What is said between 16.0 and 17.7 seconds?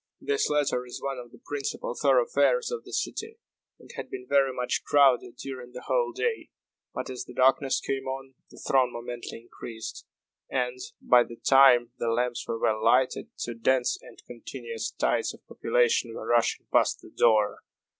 were rushing past the door.